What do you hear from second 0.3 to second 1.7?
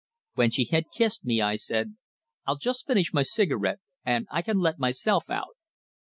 When she had kissed me I